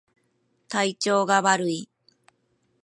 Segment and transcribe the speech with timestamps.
[0.67, 1.87] 体調が悪い